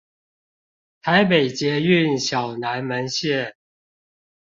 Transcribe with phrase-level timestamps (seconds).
[1.03, 3.53] 台北捷運小南門線